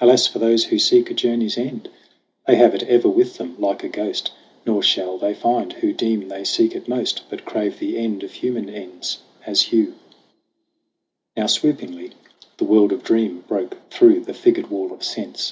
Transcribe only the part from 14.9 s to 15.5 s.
of sense.